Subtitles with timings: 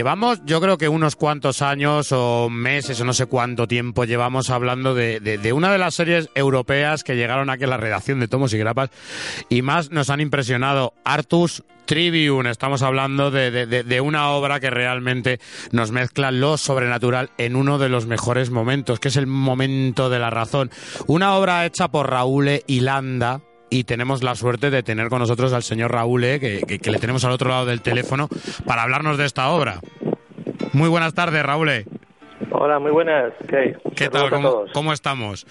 [0.00, 4.48] llevamos, yo creo que unos cuantos años o meses o no sé cuánto tiempo llevamos
[4.48, 8.54] hablando de, una de las series europeas que llegaron aquí a la redacción de Tomos
[8.54, 8.88] y Grapas
[9.50, 10.94] y más nos han impresionado.
[11.04, 15.38] Artus Tribune, estamos hablando de, de- una obra que realmente
[15.70, 20.18] nos mezcla lo sobrenatural en uno de los mejores momentos, que es el momento de
[20.18, 20.70] la razón.
[21.08, 25.62] Una obra hecha por Raúl Hilanda, y tenemos la suerte de tener con nosotros al
[25.62, 26.40] señor Raúl, eh,
[26.82, 28.28] que le tenemos al otro lado del teléfono,
[28.66, 29.78] para hablarnos de esta obra.
[30.72, 31.70] Muy buenas tardes, Raúl.
[32.52, 33.32] Hola, muy buenas.
[33.48, 34.30] ¿Qué, ¿Qué Saludos tal?
[34.30, 35.46] ¿Cómo, cómo estamos?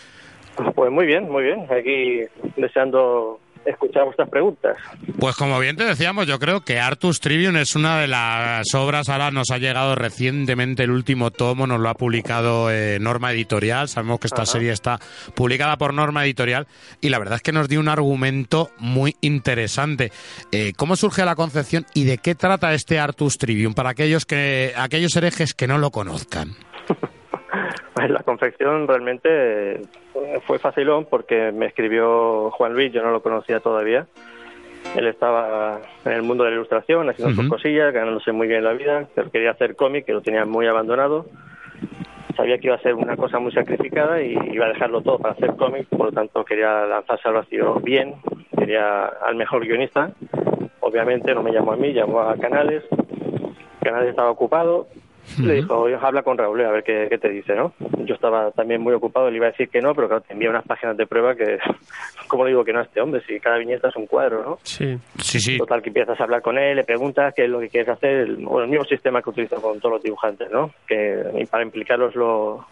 [0.76, 1.68] Pues muy bien, muy bien.
[1.72, 2.22] Aquí
[2.56, 3.40] deseando
[3.72, 4.78] escuchar vuestras preguntas.
[5.20, 9.10] Pues como bien te decíamos, yo creo que Artus Tribune es una de las obras,
[9.10, 13.88] ahora nos ha llegado recientemente el último tomo, nos lo ha publicado eh, Norma Editorial,
[13.88, 15.00] sabemos que esta serie está
[15.36, 16.68] publicada por Norma Editorial
[17.02, 20.12] y la verdad es que nos dio un argumento muy interesante.
[20.52, 24.74] Eh, ¿Cómo surge la concepción y de qué trata este Artus Tribune para aquellos, que,
[24.76, 26.56] aquellos herejes que no lo conozcan?
[28.00, 29.82] Pues la confección realmente eh,
[30.48, 34.08] fue facilón porque me escribió Juan Luis, yo no lo conocía todavía.
[34.96, 37.56] Él estaba en el mundo de la ilustración, haciendo sus Ujú.
[37.56, 41.26] cosillas, ganándose muy bien la vida, pero quería hacer cómic, que lo tenía muy abandonado.
[42.38, 45.34] Sabía que iba a ser una cosa muy sacrificada y iba a dejarlo todo para
[45.34, 48.16] hacer cómic, por lo tanto quería lanzarse al vacío bien,
[48.58, 50.12] quería al mejor guionista.
[50.80, 52.84] Obviamente no me llamó a mí, llamó a Canales.
[53.84, 54.88] Canales estaba ocupado,
[55.38, 57.74] le dijo, "Oye, habla con Raúl a ver qué, qué te dice, ¿no?
[58.06, 60.50] Yo estaba también muy ocupado, le iba a decir que no, pero claro, te envía
[60.50, 61.60] unas páginas de prueba que,
[62.28, 63.22] ¿cómo le digo que no a este hombre?
[63.28, 64.60] Si cada viñeta es un cuadro, ¿no?
[64.64, 64.98] Sí.
[65.20, 65.58] Sí, sí.
[65.58, 68.12] Total, que empiezas a hablar con él, le preguntas qué es lo que quieres hacer,
[68.12, 70.72] el, bueno, el mismo sistema que utilizo con todos los dibujantes, ¿no?
[70.88, 72.66] Que y para implicarlos lo,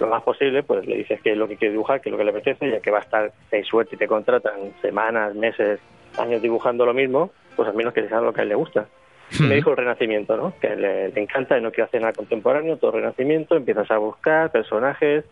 [0.00, 2.18] lo más posible, pues le dices qué es lo que quiere dibujar, qué es lo
[2.18, 5.34] que le apetece, ya que va a estar, si hay suerte y te contratan semanas,
[5.34, 5.80] meses,
[6.18, 8.86] años dibujando lo mismo, pues al menos que sea lo que a él le gusta.
[9.38, 10.54] Y me dijo el renacimiento, ¿no?
[10.60, 14.50] Que le, le encanta y no quiere hacer nada contemporáneo, todo renacimiento, empiezas a buscar
[14.50, 15.24] personajes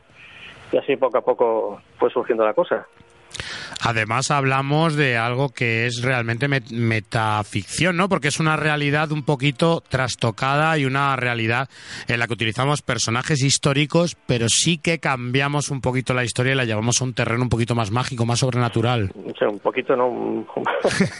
[0.72, 2.86] y así poco a poco fue surgiendo la cosa.
[3.90, 8.08] Además hablamos de algo que es realmente met- metaficción, ¿no?
[8.08, 11.68] Porque es una realidad un poquito trastocada y una realidad
[12.08, 16.56] en la que utilizamos personajes históricos, pero sí que cambiamos un poquito la historia y
[16.56, 19.10] la llevamos a un terreno un poquito más mágico, más sobrenatural.
[19.14, 20.06] o sea, un poquito, ¿no?
[20.08, 20.46] Un-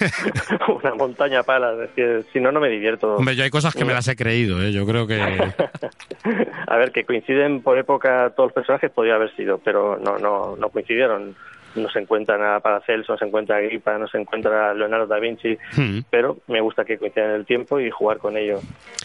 [0.83, 1.73] una montaña pala.
[1.73, 3.17] Es decir, si no, no me divierto.
[3.17, 4.73] Hombre, yo hay cosas que me las he creído, ¿eh?
[4.73, 5.21] Yo creo que...
[6.67, 10.57] A ver, que coinciden por época todos los personajes podría haber sido, pero no, no,
[10.57, 11.35] no coincidieron.
[11.77, 15.07] No se encuentra a Paracelso, no se encuentra a Agripa, no se encuentra a Leonardo
[15.07, 16.01] da Vinci, Hmm.
[16.11, 18.59] pero me gusta que coincidan en el tiempo y jugar con ello.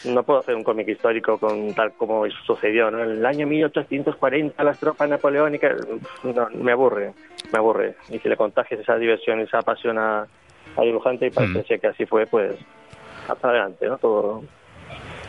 [0.06, 3.04] No puedo hacer un cómic histórico con tal como sucedió, ¿no?
[3.04, 5.76] En el año 1840 las tropas napoleónicas,
[6.24, 7.14] no, me aburre,
[7.52, 7.96] me aburre.
[8.10, 10.26] Y si le contagias esa diversión, esa pasión a,
[10.76, 11.66] al dibujante y parece Mm.
[11.66, 12.56] ser que así fue, pues
[13.28, 13.98] hasta adelante, ¿no?
[13.98, 14.44] Todo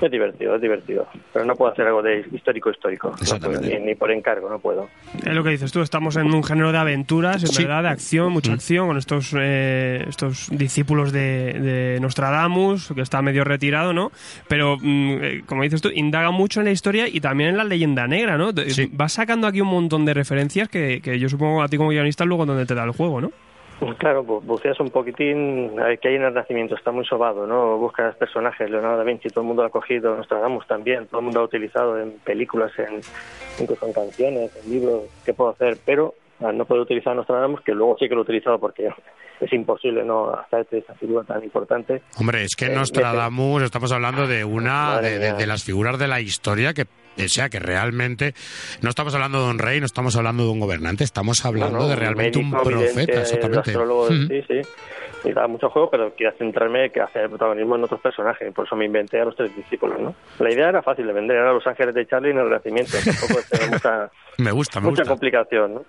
[0.00, 1.06] es divertido, es divertido.
[1.32, 3.14] Pero no puedo hacer algo de histórico histórico.
[3.32, 4.88] No puedo, ni, ni por encargo, no puedo.
[5.24, 7.62] Es lo que dices tú, estamos en un género de aventuras, en Sí.
[7.64, 13.22] verdad, de acción, mucha acción, con estos, eh, estos discípulos de, de Nostradamus, que está
[13.22, 14.10] medio retirado, ¿no?
[14.48, 17.64] Pero, mm, eh, como dices tú, indaga mucho en la historia y también en la
[17.64, 18.50] leyenda negra, ¿no?
[18.68, 18.88] Sí.
[18.92, 22.24] Vas sacando aquí un montón de referencias que, que yo supongo a ti como guionista
[22.24, 23.30] luego donde te da el juego, ¿no?
[23.98, 27.76] Claro, bu- buceas un poquitín, que hay en el Renacimiento, está muy sobado, ¿no?
[27.76, 31.40] Buscas personajes, Leonardo da Vinci, todo el mundo ha cogido, Nostradamus también, todo el mundo
[31.40, 33.00] ha utilizado en películas, en,
[33.60, 35.76] incluso en canciones, en libros, ¿qué puedo hacer?
[35.84, 38.88] Pero al no poder utilizar Nostradamus, que luego sí que lo he utilizado porque
[39.40, 44.26] es imposible no hacerte esa figura tan importante, Hombre, es que Eh, Nostradamus, estamos hablando
[44.26, 46.82] de una de, de- de las figuras de la historia que
[47.18, 48.34] o sea que realmente
[48.82, 51.84] no estamos hablando de un rey, no estamos hablando de un gobernante, estamos hablando No,
[51.84, 53.70] no, de realmente un médico, profeta, vidente, exactamente.
[53.70, 54.28] astrólogo, Mm.
[54.28, 54.60] sí, sí.
[55.24, 58.76] Y da mucho juego, pero quería centrarme que hacer protagonismo en otros personajes, por eso
[58.76, 60.14] me inventé a los tres discípulos, ¿no?
[60.38, 63.40] La idea era fácil de vender, era Los Ángeles de Charlie en el Renacimiento, tampoco
[63.72, 65.10] mucha, Me gusta, me mucha gusta.
[65.10, 65.84] complicación, ¿no?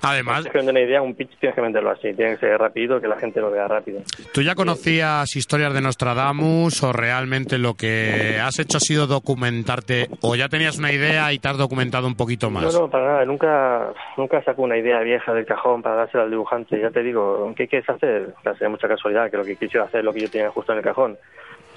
[0.00, 3.08] Además, vender una idea, un pitch tienes que venderlo así, tiene que ser rápido, que
[3.08, 4.00] la gente lo vea rápido.
[4.32, 10.08] ¿tú ya conocías historias de Nostradamus o realmente lo que has hecho ha sido documentarte
[10.22, 12.74] o ya tenías una idea y te has documentado un poquito No, más?
[12.74, 16.80] no, para nada, nunca, nunca saco una idea vieja del cajón para dársela al dibujante,
[16.80, 18.34] ya te digo, ¿qué quieres hacer?
[18.42, 20.78] Casi mucha casualidad, que lo que quisiera hacer es lo que yo tenía justo en
[20.78, 21.18] el cajón.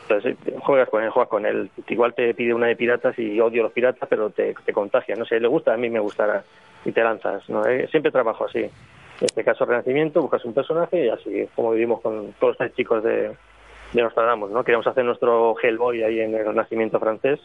[0.08, 1.70] Entonces juegas con él, juegas con él.
[1.88, 5.16] Igual te pide una de piratas y odio los piratas, pero te, te contagia.
[5.16, 6.44] No sé, le gusta, a mí me gustará.
[6.86, 7.48] Y te lanzas.
[7.50, 7.66] ¿no?
[7.66, 8.60] Eh, Siempre trabajo así.
[8.60, 13.04] En este caso, Renacimiento, buscas un personaje y así, como vivimos con todos estos chicos
[13.04, 13.36] de,
[13.96, 14.64] de Nostradamus, ¿no?
[14.64, 17.40] Queríamos hacer nuestro Hellboy ahí en el Renacimiento francés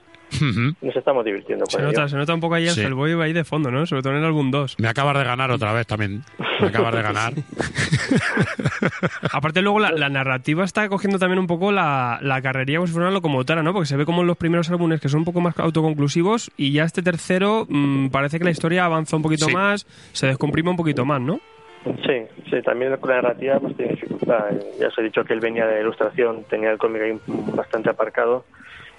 [0.81, 1.88] nos estamos divirtiendo Se ello.
[1.88, 2.82] nota, se nota un poco ahí el Sí.
[2.82, 3.85] Hellboy ahí de fondo, ¿no?
[3.87, 4.76] Sobre todo en el álbum 2.
[4.79, 6.23] Me acabas de ganar otra vez también.
[6.61, 7.32] Me acabas de ganar.
[9.32, 12.93] Aparte luego la, la narrativa está cogiendo también un poco la, la carrería como si
[12.93, 13.73] fuera una locomotora, ¿no?
[13.73, 16.73] Porque se ve como en los primeros álbumes que son un poco más autoconclusivos y
[16.73, 19.52] ya este tercero mm, parece que la historia avanza un poquito Sí.
[19.55, 21.41] más, se descomprime un poquito más, ¿no?
[21.84, 24.50] Sí, sí, también con la narrativa pues tiene dificultad.
[24.78, 28.44] Ya os he dicho que él venía de ilustración, tenía el cómic ahí bastante aparcado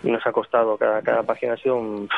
[0.03, 2.09] y nos ha costado, cada, cada página ha sido un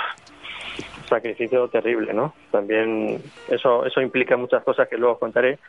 [1.09, 2.33] sacrificio terrible, ¿no?
[2.51, 5.59] También eso eso implica muchas cosas que luego contaré,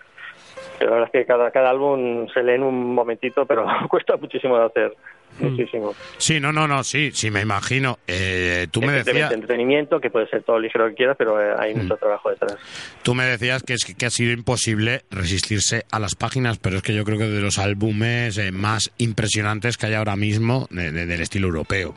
[0.78, 4.16] pero la verdad es que cada, cada álbum se lee en un momentito, pero cuesta
[4.16, 4.92] muchísimo de hacer,
[5.40, 5.94] muchísimo.
[6.18, 7.98] Sí, no, no, no, sí, sí, me imagino.
[8.06, 11.74] Eh, tú me decías, entretenimiento, que puede ser todo ligero que quieras, pero eh, hay
[11.74, 12.56] mucho trabajo detrás.
[13.02, 16.82] tú me decías que es que ha sido imposible resistirse a las páginas, pero es
[16.82, 20.90] que yo creo que de los álbumes eh, más impresionantes que hay ahora mismo de-
[20.92, 21.94] de- del estilo europeo.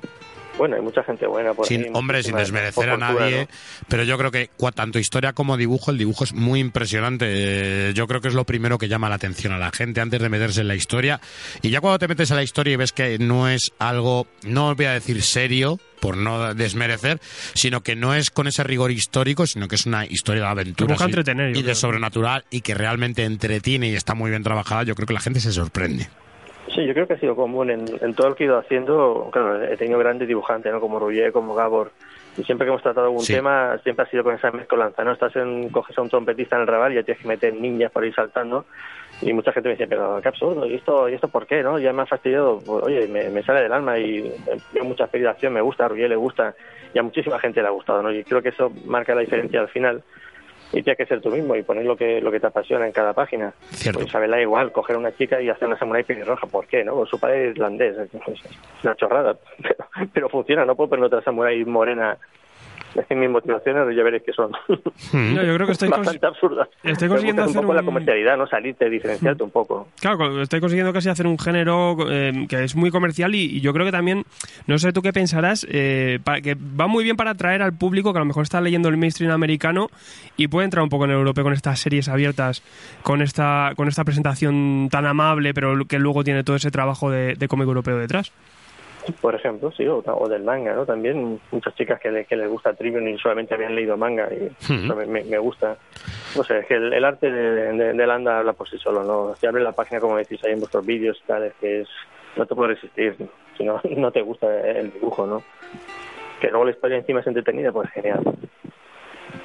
[0.57, 3.48] Bueno, hay mucha gente buena por sin ahí, hombre, sin desmerecer a nadie, ¿no?
[3.88, 7.25] pero yo creo que cua- tanto historia como dibujo, el dibujo es muy impresionante.
[7.30, 10.21] Eh, yo creo que es lo primero que llama la atención a la gente antes
[10.21, 11.19] de meterse en la historia.
[11.62, 14.74] Y ya cuando te metes en la historia y ves que no es algo, no
[14.75, 17.19] voy a decir serio, por no desmerecer,
[17.54, 20.95] sino que no es con ese rigor histórico, sino que es una historia de aventura
[21.06, 21.75] entretener, y de creo.
[21.75, 24.83] sobrenatural y que realmente entretiene y está muy bien trabajada.
[24.83, 26.07] Yo creo que la gente se sorprende.
[26.77, 29.29] Sí, yo creo que ha sido común en, en todo lo que he ido haciendo.
[29.33, 30.79] Claro, he tenido grandes dibujantes, ¿no?
[30.79, 31.89] Como Ruggier, como Gabor.
[32.38, 33.33] Y siempre que hemos tratado algún Sí.
[33.33, 35.12] tema, siempre ha sido con esa mezcolanza, ¿no?
[35.12, 37.91] Estás en, coges a un trompetista en el rabal y ya tienes que meter ninjas
[37.91, 38.65] por ahí saltando.
[39.24, 41.79] Y mucha gente me dice, pero qué absurdo, ¿y esto, ¿y esto por qué, no?
[41.79, 42.59] Ya me ha fastidiado.
[42.63, 45.89] Pues, oye, me, me sale del alma y eh, veo mucha federación, me gusta, a
[45.89, 46.53] le gusta.
[46.94, 48.12] Y a muchísima gente le ha gustado, ¿no?
[48.12, 50.03] Y creo que eso marca la diferencia al final.
[50.74, 52.92] Y tienes que ser tú mismo y poner lo que, lo que te apasiona en
[52.92, 53.54] cada página.
[53.72, 54.00] Cierto.
[54.00, 56.84] Pues Isabela igual, coger a una chica y hacer una samurai pelirroja, ¿por qué?
[56.84, 56.96] no?
[56.96, 61.22] Pues su padre es irlandés, es una chorrada, pero, pero funciona, no puedo poner otra
[61.22, 62.18] samurai morena.
[62.95, 64.51] Es que mis motivaciones ya veréis que son
[65.13, 66.68] No, yo creo que estoy, bastante absurdas.
[66.84, 68.48] estoy consiguiendo buscas un hacer poco la un- comercialidad, ¿no?
[68.48, 69.88] Salirte, diferenciarte un poco.
[70.01, 73.72] Claro, estoy consiguiendo casi hacer un género eh, que es muy comercial y, y yo
[73.74, 74.24] creo que también,
[74.66, 78.13] no sé tú qué pensarás, eh, pa- que va muy bien para atraer al público
[78.13, 79.90] que a lo mejor está leyendo el mainstream americano
[80.36, 82.63] y puede entrar un poco en el europeo con estas series abiertas,
[83.04, 87.36] con esta, con esta presentación tan amable, pero que luego tiene todo ese trabajo de,
[87.36, 88.31] de cómic europeo detrás.
[89.21, 90.86] Por ejemplo, sí, o, o del manga, ¿no?
[90.86, 94.50] También muchas chicas que, le- que les gusta Trivium y solamente habían leído manga y
[94.95, 95.77] me, me- me gusta.
[96.36, 99.04] No sé, es que el, el arte de, de, de Landa habla por sí solo,
[99.04, 99.36] ¿no?
[99.36, 101.89] Si abres la página, como decís ahí en vuestros vídeos tal, es que es,
[102.36, 103.15] no te puedes resistir,
[103.57, 105.44] si no, no te gusta el dibujo, ¿no?
[106.42, 108.21] Que luego la historia encima es entretenida, pues genial.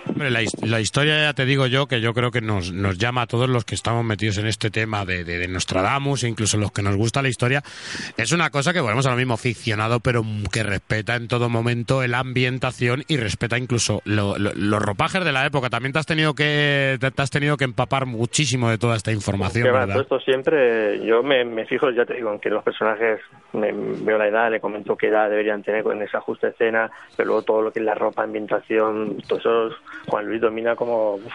[0.07, 2.99] Hombre, la, his- la historia ya te digo yo que yo creo que nos, nos
[2.99, 6.29] llama a todos los que estamos metidos en este tema de, de, de Nostradamus, e
[6.29, 7.63] incluso los que nos gusta la historia.
[8.17, 10.23] Es una cosa que volvemos a lo mismo, ficcionado, pero
[10.53, 15.33] que respeta en todo momento la ambientación y respeta incluso lo- lo- los ropajes de
[15.33, 15.71] la época.
[15.71, 19.13] También te has tenido que te, te has tenido que empapar muchísimo de toda esta
[19.13, 19.65] información,
[20.03, 23.21] esto siempre, yo me, me fijo, ya te digo, en que los personajes,
[23.53, 26.91] me, veo la edad, le comento qué edad deberían tener con ese ajuste de escena,
[27.17, 29.69] pero luego todo lo que es la ropa, ambientación, todo eso
[30.09, 31.33] Juan Luis domina como, uf,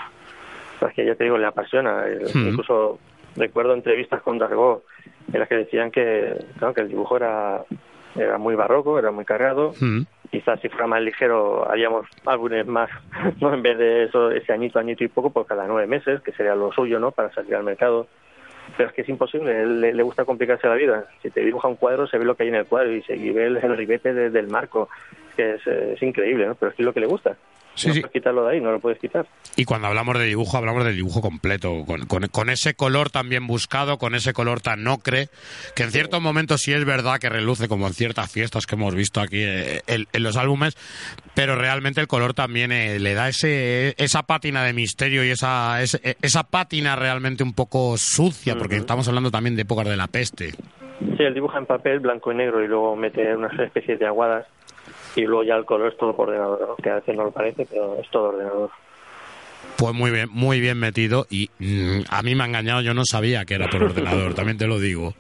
[0.87, 2.05] es que ya te digo, le apasiona.
[2.05, 2.29] El-.
[2.35, 2.99] Incluso
[3.35, 4.83] recuerdo entrevistas con Dargo
[5.31, 7.63] en las que decían que, claro, que el dibujo era,
[8.15, 10.01] era muy barroco, era muy cargado, Mm.
[10.31, 12.89] quizás si fuera más ligero haríamos álbumes más,
[13.41, 13.53] ¿no?
[13.53, 16.55] En vez de eso, ese añito, añito y poco, por cada nueve meses, que sería
[16.55, 17.11] lo suyo, ¿no?
[17.11, 18.07] Para salir al mercado.
[18.75, 21.05] Pero es que es imposible, él le, le gusta complicarse la vida.
[21.21, 23.15] Si te dibuja un cuadro, se ve lo que hay en el cuadro y se
[23.15, 24.89] y ve el, el ribete de- del marco.
[25.37, 26.55] Que es, es increíble, ¿no?
[26.55, 27.37] Pero es que es lo que le gusta.
[27.77, 27.99] Sí, no sí.
[28.01, 29.25] puedes quitarlo de ahí, no lo puedes quitar.
[29.55, 33.29] Y cuando hablamos de dibujo, hablamos del dibujo completo, con, con- con ese color tan
[33.29, 35.29] bien buscado, con ese color tan ocre,
[35.75, 38.93] que en ciertos momentos sí es verdad que reluce, como en ciertas fiestas que hemos
[38.95, 40.75] visto aquí eh, en, en los álbumes,
[41.35, 45.81] pero realmente el color también eh, le da ese esa pátina de misterio y esa,
[45.81, 50.07] ese- esa pátina realmente un poco sucia, porque estamos hablando también de épocas de la
[50.07, 50.51] peste.
[50.99, 54.47] Sí, él dibuja en papel blanco y negro y luego mete unas especies de aguadas
[55.17, 57.65] y luego ya el color es todo por ordenador, que a veces no lo parece,
[57.65, 58.69] pero es todo ordenador.
[59.75, 63.03] Pues muy bien, muy bien metido y mm, a mí me ha engañado, yo no
[63.03, 65.15] sabía que era por ordenador, también te lo digo.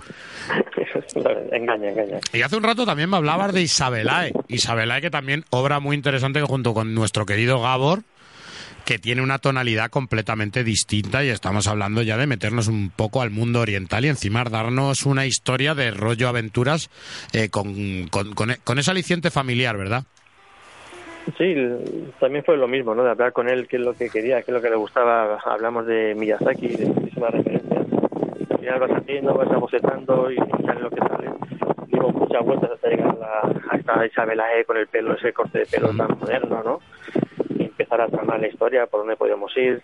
[1.51, 2.19] engaña, engaña.
[2.31, 4.33] Y hace un rato también me hablabas de Isabelae.
[4.47, 8.03] Isabelae, que también obra muy interesante junto con nuestro querido Gabor,
[8.87, 13.31] que tiene una tonalidad completamente distinta y estamos hablando ya de meternos un poco al
[13.31, 16.89] mundo oriental y encima darnos una historia de rollo aventuras
[17.33, 20.03] eh, con, con, con, con ese aliciente familiar, ¿verdad?
[21.37, 21.53] Sí,
[22.21, 23.03] también fue lo mismo, ¿no?
[23.03, 25.37] De hablar con él, qué es lo que quería, qué es lo que le gustaba.
[25.43, 27.85] Hablamos de Miyazaki, de muchísimas referencias.
[28.49, 31.29] Al final vas haciendo, vas abocetando y sale lo que sale.
[31.87, 35.65] Dimos muchas vueltas hasta llegar a, esta Isabela E con el pelo, ese corte de
[35.65, 36.79] pelo tan moderno, ¿no?
[37.87, 39.81] Empezar a tramar la historia, por dónde podíamos ir.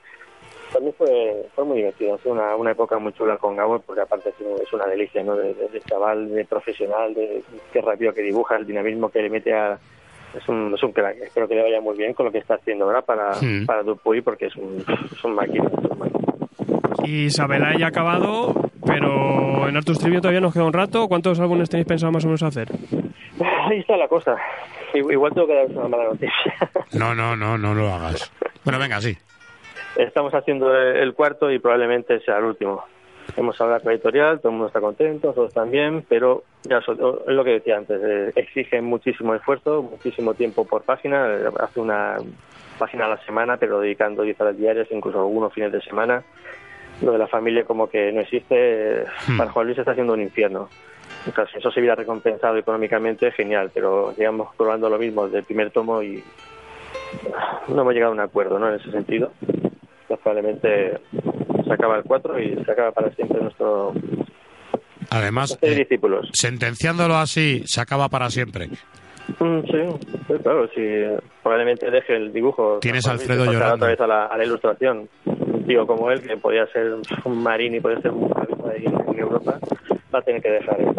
[0.73, 4.29] También fue, fue muy divertido, fue una, una época muy chula con Gabo, porque aparte
[4.29, 5.35] es un- es una delicia, ¿no?
[5.37, 7.41] De, de- de chaval, de profesional, de
[7.71, 9.77] qué rápido que dibuja, el dinamismo que le mete a,
[10.35, 11.15] es un, es un crack.
[11.21, 13.65] Espero que le vaya muy bien con lo que está haciendo ahora para, Mm.
[13.65, 15.63] para Dupuy porque es un, es un máquina.
[15.81, 16.19] es un máquina.
[17.05, 18.53] Y Isabela ya ha acabado,
[18.85, 21.07] pero en Artus Trivio todavía nos queda un rato.
[21.07, 22.67] ¿Cuántos álbumes tenéis pensado más o menos hacer?
[23.69, 24.37] Ahí está la cosa.
[24.93, 26.53] Igual tengo que daros una mala noticia.
[26.93, 28.31] No, no, no, no lo hagas.
[28.63, 29.17] Bueno, venga, sí.
[29.95, 32.83] Estamos haciendo el cuarto y probablemente sea el último.
[33.35, 36.77] Hemos hablado con la editorial, todo el mundo está contento, todos están bien, pero ya
[36.79, 41.79] es lo que decía antes, eh, exigen muchísimo esfuerzo, muchísimo tiempo por página, eh, hace
[41.79, 42.17] una
[42.77, 46.23] página a la semana, pero dedicando 10 horas diarias, incluso algunos fines de semana.
[47.01, 49.37] Lo de la familia como que no existe, eh, Hmm.
[49.37, 50.69] para Juan Luis está siendo un infierno.
[51.31, 55.71] Claro, si eso se hubiera recompensado económicamente, genial, pero digamos probando lo mismo del primer
[55.71, 56.23] tomo y
[57.69, 58.69] no hemos llegado a un acuerdo ¿no?
[58.69, 59.31] en ese sentido.
[60.07, 60.99] Pues probablemente
[61.65, 63.93] se acaba el 4 y se acaba para siempre nuestro
[65.09, 66.29] Además, eh, discípulos.
[66.33, 68.67] sentenciándolo así, se acaba para siempre.
[69.39, 70.81] Mm, sí, sí, claro, si
[71.41, 72.79] probablemente deje el dibujo.
[72.81, 73.75] Tienes Alfredo llorando.
[73.75, 75.07] otra vez a la, a la ilustración.
[75.25, 78.31] Un tío como él, que podía ser un marín y podía ser un
[78.69, 79.59] ahí en, Europa,
[80.13, 80.93] va a tener que dejar el,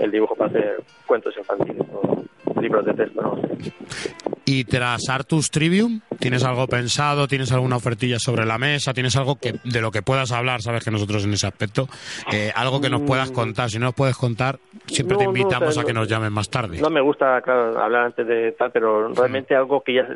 [0.00, 2.24] el dibujo para hacer cuentos infantiles o
[2.60, 3.40] libros de texto, no.
[4.44, 7.28] Y tras Artus Trivium, ¿tienes algo pensado?
[7.28, 8.94] ¿Tienes alguna ofertilla sobre la mesa?
[8.94, 10.62] ¿Tienes algo que de lo que puedas hablar?
[10.62, 11.86] Sabes que nosotros en ese aspecto,
[12.32, 13.68] eh, algo que nos puedas contar.
[13.68, 16.00] Si no nos puedes contar, siempre No, te no, invitamos o sea, a que no-
[16.00, 16.78] nos llamen más tarde.
[16.80, 20.08] No me gusta, claro, hablar antes de tal, pero realmente algo que ya...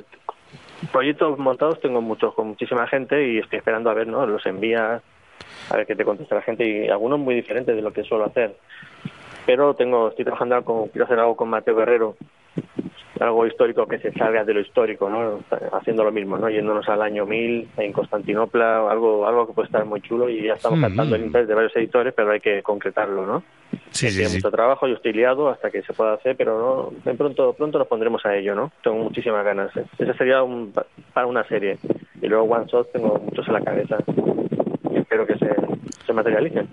[0.90, 4.26] Proyectos montados tengo muchos, con muchísima gente y estoy esperando a ver, ¿no?
[4.26, 5.00] Los envías,
[5.70, 8.24] a ver qué te contesta la gente y algunos muy diferentes de lo que suelo
[8.24, 8.56] hacer.
[9.46, 12.16] Pero tengo, estoy trabajando con, quiero hacer algo con Mateo Guerrero,
[13.20, 15.40] algo histórico que se salga de lo histórico, ¿no?
[15.72, 16.48] Haciendo lo mismo, ¿no?
[16.50, 20.54] Yéndonos al año 1000 en Constantinopla, algo algo que puede estar muy chulo y ya
[20.54, 20.82] estamos Mm.
[20.82, 23.42] captando el interés de varios editores, pero hay que concretarlo, ¿no?
[23.90, 24.36] Sí, sí, sí.
[24.36, 27.78] mucho trabajo, yo estoy liado hasta que se pueda hacer, pero no, de pronto pronto
[27.78, 28.72] nos pondremos a ello, ¿no?
[28.82, 29.74] Tengo muchísimas ganas.
[29.76, 29.84] ¿eh?
[29.98, 30.72] Ese sería un,
[31.12, 31.78] para una serie.
[32.20, 33.98] Y luego One Shot tengo muchos en la cabeza.
[34.90, 35.48] Y espero que se,
[36.06, 36.68] se materialicen.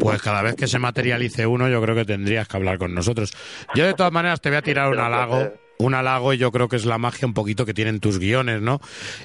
[0.00, 3.32] Pues cada vez que se materialice uno, yo creo que tendrías que hablar con nosotros.
[3.74, 5.52] Yo de todas maneras te voy a tirar un halago.
[5.78, 8.62] Un halago y yo creo que es la magia un poquito que tienen tus guiones,
[8.62, 8.80] ¿no?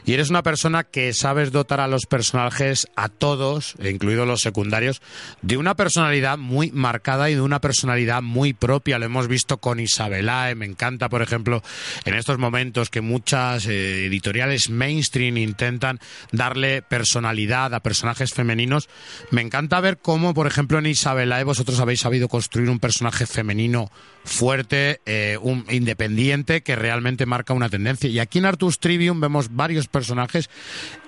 [0.06, 4.42] Y eres una persona que sabes dotar a los personajes, a todos, e incluidos los
[4.42, 5.02] secundarios,
[5.42, 8.98] de una personalidad muy marcada y de una personalidad muy propia.
[8.98, 10.56] Lo hemos visto con Isabelae.
[10.56, 11.62] Me encanta, por ejemplo,
[12.06, 16.00] en estos momentos que muchas eh, editoriales mainstream intentan
[16.32, 18.90] darle personalidad a personajes femeninos.
[19.32, 23.92] Me encanta ver cómo, por ejemplo, en Isabelae vosotros habéis sabido construir un personaje femenino
[24.24, 28.10] fuerte, eh, un independiente que realmente marca una tendencia.
[28.10, 30.50] Y aquí en Artus Trivium vemos varios personajes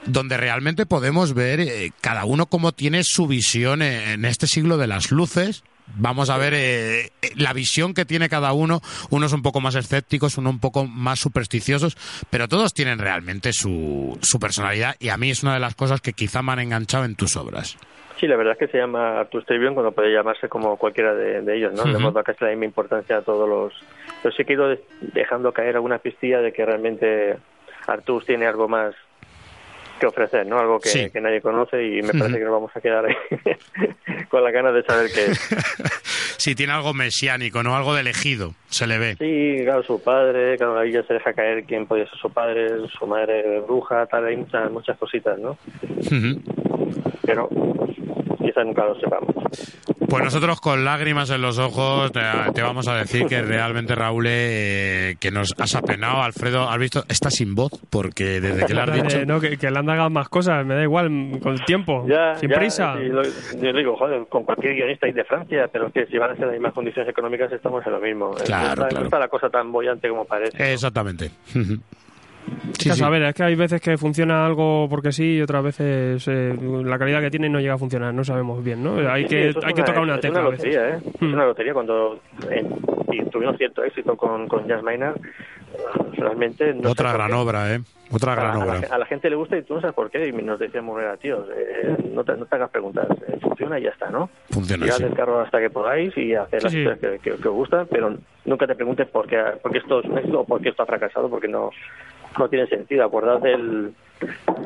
[0.06, 4.88] donde realmente podemos ver eh, cada uno cómo tiene su visión en este siglo de
[4.88, 5.64] las luces.
[5.95, 9.75] Vamos a ver eh, eh, la visión que tiene cada uno, unos un poco más
[9.75, 11.98] escépticos, unos un poco más supersticiosos,
[12.29, 16.01] pero todos tienen realmente su, su personalidad y a mí es una de las cosas
[16.01, 17.77] que quizá me han enganchado en tus obras.
[18.19, 21.41] Sí, la verdad es que se llama Artur Trivium cuando puede llamarse como cualquiera de,
[21.41, 21.83] de ellos, ¿no?
[21.86, 22.00] Le Ujú.
[22.01, 23.74] hemos dado casi la misma importancia a todos los...
[24.21, 24.83] Pero sí que he ido de-
[25.13, 27.38] dejando caer alguna pistilla de que realmente
[27.88, 28.93] Artur tiene algo más
[30.01, 30.60] que ofrecer, ¿no?
[30.60, 31.10] Algo que, Sí.
[31.12, 32.20] que nadie conoce y me Ujú.
[32.20, 33.15] parece que nos vamos a quedar ahí
[34.29, 35.39] con la ganas de saber qué es.
[36.41, 37.75] Sí, tiene algo mesiánico, ¿no?
[37.75, 39.15] Algo de elegido, se le ve.
[39.20, 42.67] Sí, claro, su padre, claro, ahí ya se deja caer quién podía ser su padre,
[42.98, 45.51] su madre bruja, tal, hay muchas, muchas cositas, ¿no?
[45.51, 46.41] Ujú.
[47.27, 47.48] Pero
[48.39, 49.36] quizás nunca lo sepamos.
[50.12, 52.20] Pues nosotros con lágrimas en los ojos te,
[52.53, 57.06] te vamos a decir que realmente Raúl eh, que nos has apenado, Alfredo, has visto,
[57.08, 60.10] está sin voz porque desde que le has dicho no, que, que le han dado
[60.10, 62.96] más cosas, me da igual, con el tiempo, Ya, sin ya, prisa.
[62.96, 66.36] lo- yo digo, joder, con cualquier guionista y de Francia, pero que si van a
[66.36, 68.32] ser las mismas condiciones económicas estamos en lo mismo.
[68.32, 69.00] Claro, no, está, claro.
[69.00, 70.74] no está la cosa tan bollante como parece.
[70.74, 71.32] Exactamente.
[72.48, 72.71] Ujú.
[72.71, 75.63] Es que a saber, es que hay veces que funciona algo porque sí y otras
[75.63, 78.95] veces eh, la calidad que tiene no llega a funcionar, no sabemos bien, ¿no?
[79.10, 81.03] Hay Sí, que, es hay que tocar una es tecla a lotería, veces.
[81.05, 81.10] ¿eh?
[81.19, 81.27] Hmm.
[81.27, 82.19] Es una lotería cuando
[82.50, 82.65] eh,
[83.12, 85.15] y tuvimos cierto éxito con, con Jazz Maynard.
[86.17, 87.79] realmente no Otra gran obra, ¿eh?
[88.12, 88.88] Otra A, gran a la, obra.
[88.91, 90.27] a la gente le gusta y tú no sabes por qué.
[90.27, 93.07] Y nos decíamos, "Mira, tíos, eh, no, te, no te hagas preguntas.
[93.27, 94.29] eh, funciona y ya está, ¿no?
[94.50, 95.03] Funciona así.
[95.03, 96.83] del carro hasta que podáis y hacer Sí, las sí.
[96.83, 98.13] cosas que, que- que os gustan, pero
[98.45, 100.83] nunca te preguntes por qué, por qué esto es un éxito o por qué esto
[100.83, 101.69] ha fracasado, porque no,
[102.38, 103.06] no tiene sentido.
[103.06, 103.94] Acordad del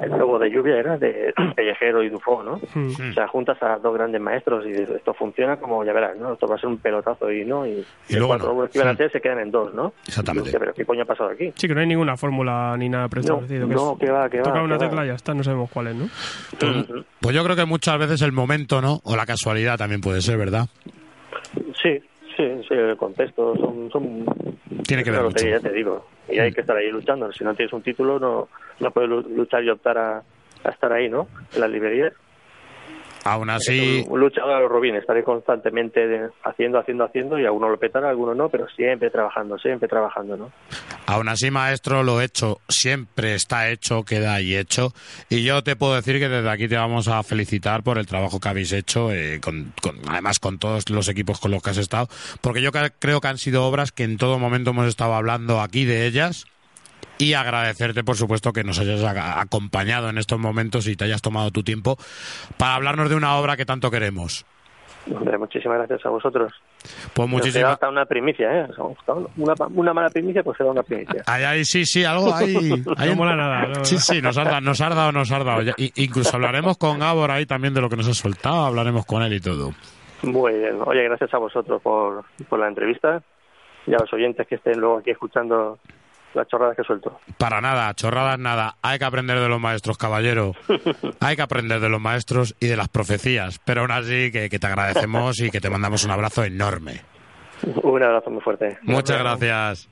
[0.04, 2.60] el logo de lluvia, era de Pellejero y Dufo, ¿no?
[2.74, 3.12] Mm.
[3.12, 6.34] O sea, juntas a dos grandes maestros y esto funciona como, ya verás, ¿no?
[6.34, 7.70] Esto va a ser un pelotazo y no, y,
[8.10, 8.68] Y los luego cuatro no.
[8.70, 8.96] que iban a Sí.
[8.96, 9.94] hacer se quedan en dos, ¿no?
[10.06, 10.52] Exactamente.
[10.60, 11.54] Pero ¿qué coño ha pasado aquí?
[11.56, 13.70] Sí, que no hay ninguna fórmula ni nada preestablecido.
[13.70, 15.88] que no, que va, que va, tocar una tecla y ya está, no sabemos cuál
[15.88, 16.04] es, ¿no?
[16.06, 17.06] Ujú.
[17.22, 19.00] Pues yo creo que muchas veces el momento, ¿no?
[19.06, 20.68] O la casualidad también puede ser, ¿verdad?
[21.82, 21.98] Sí,
[22.36, 23.90] sí, sí, el contexto son...
[23.90, 24.26] son
[24.88, 25.48] Tiene que ver mucho.
[25.48, 26.06] ya te digo.
[26.30, 27.32] Y hay que estar ahí luchando.
[27.34, 28.50] Si no tienes un título, no,
[28.80, 30.18] no puedes lu- luchar y optar a,
[30.64, 31.28] a estar ahí, ¿no?
[31.54, 32.14] En las librerías.
[33.26, 37.78] Aún así, Un, luchador a los robines, estaré constantemente haciendo, haciendo, haciendo, y algunos lo
[37.80, 40.52] petarán, algunos no, pero siempre trabajando, siempre trabajando, ¿no?
[41.08, 44.94] aún así, maestro, lo hecho siempre está hecho, queda ahí hecho.
[45.30, 48.40] Y yo te puedo decir que desde aquí te vamos a felicitar por el trabajo
[48.40, 51.78] que habéis hecho, eh, con, con- además con todos los equipos con los que has
[51.78, 52.08] estado,
[52.42, 55.86] porque yo creo que han sido obras que en todo momento hemos estado hablando aquí
[55.86, 56.46] de ellas.
[57.18, 61.50] Y agradecerte, por supuesto, que nos hayas acompañado en estos momentos y te hayas tomado
[61.52, 61.98] tu tiempo
[62.58, 64.46] para hablarnos de una obra que tanto queremos.
[65.14, 66.52] Hombre, muchísimas gracias a vosotros.
[67.14, 68.68] Pues muchísimas hasta una primicia, ¿eh?
[69.38, 71.22] Una, una mala primicia, pues será una primicia.
[71.28, 72.56] Ay, ay, sí, sí, algo ahí.
[72.98, 73.68] ahí No mola nada.
[73.68, 73.86] no.
[73.86, 75.62] Sí, sí, nos has dado, nos has dado, nos dado.
[75.96, 79.34] Incluso hablaremos con Gabor ahí también de lo que nos has soltado, hablaremos con él
[79.34, 79.74] y todo.
[80.24, 80.80] Muy bien.
[80.86, 83.22] Oye, gracias a vosotros por, por la entrevista
[83.86, 85.78] y a los oyentes que estén luego aquí escuchando
[86.36, 87.20] las chorradas que suelto.
[87.38, 88.76] Para nada, chorradas nada.
[88.82, 90.54] Hay que aprender de los maestros, caballero.
[91.20, 93.60] Hay que aprender de los maestros y de las profecías.
[93.66, 97.02] Pero aún así, que, que te agradecemos y que te mandamos un abrazo enorme.
[97.84, 98.78] Un abrazo muy fuerte.
[98.84, 99.90] Muchas gracias.